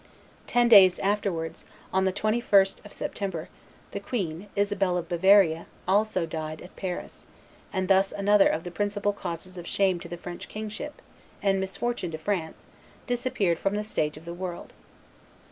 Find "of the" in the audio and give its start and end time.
8.47-8.71, 14.17-14.33